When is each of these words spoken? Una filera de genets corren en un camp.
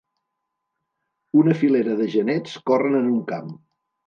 Una 1.41 1.57
filera 1.59 1.99
de 2.01 2.09
genets 2.15 2.57
corren 2.71 2.99
en 3.03 3.13
un 3.15 3.23
camp. 3.35 3.55